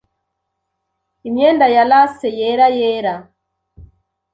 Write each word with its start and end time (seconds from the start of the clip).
Imyenda 1.27 1.65
ya 1.75 1.83
lace 1.91 2.27
yera 2.39 2.67
yera 2.77 3.15